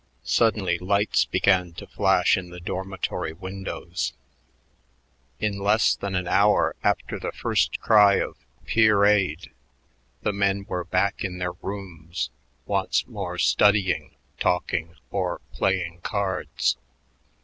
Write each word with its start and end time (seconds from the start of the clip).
Suddenly 0.23 0.79
lights 0.79 1.25
began 1.25 1.73
to 1.73 1.85
flash 1.85 2.35
in 2.35 2.49
the 2.49 2.59
dormitory 2.59 3.33
windows. 3.33 4.13
In 5.39 5.59
less 5.59 5.95
than 5.95 6.15
an 6.15 6.27
hour 6.27 6.75
after 6.83 7.19
the 7.19 7.31
first 7.31 7.79
cry 7.81 8.15
of 8.15 8.35
"Peerade!" 8.65 9.51
the 10.23 10.33
men 10.33 10.65
were 10.67 10.85
back 10.85 11.23
in 11.23 11.37
their 11.37 11.53
rooms, 11.61 12.31
once 12.65 13.05
more 13.05 13.37
studying, 13.37 14.15
talking, 14.39 14.95
or 15.11 15.39
playing 15.53 15.99
cards. 16.01 16.77